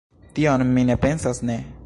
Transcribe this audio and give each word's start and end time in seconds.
Tion 0.39 0.63
mi 0.77 0.87
ne 0.89 0.97
pensas, 1.05 1.45
ne! 1.51 1.61